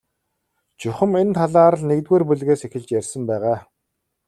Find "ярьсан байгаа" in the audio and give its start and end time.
2.99-3.57